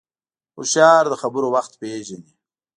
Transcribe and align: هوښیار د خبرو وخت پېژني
هوښیار 0.55 1.03
د 1.09 1.13
خبرو 1.21 1.47
وخت 1.55 1.71
پېژني 1.79 2.31